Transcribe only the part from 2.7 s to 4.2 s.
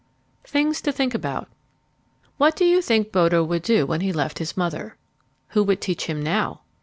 think Bodo would do when he